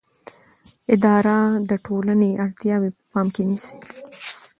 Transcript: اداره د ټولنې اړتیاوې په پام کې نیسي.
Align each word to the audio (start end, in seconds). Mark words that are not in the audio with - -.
اداره 0.93 1.37
د 1.69 1.71
ټولنې 1.85 2.29
اړتیاوې 2.43 2.89
په 2.97 3.01
پام 3.11 3.27
کې 3.35 3.43
نیسي. 3.49 3.75